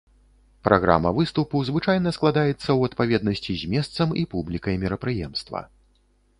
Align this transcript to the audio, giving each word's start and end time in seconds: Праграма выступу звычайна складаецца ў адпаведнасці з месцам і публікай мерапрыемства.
Праграма 0.67 1.11
выступу 1.19 1.61
звычайна 1.69 2.13
складаецца 2.17 2.57
ў 2.77 2.81
адпаведнасці 2.93 3.51
з 3.61 3.71
месцам 3.77 4.07
і 4.25 4.27
публікай 4.35 4.75
мерапрыемства. 4.85 5.59